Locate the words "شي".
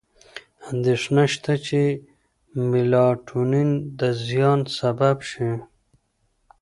5.29-5.49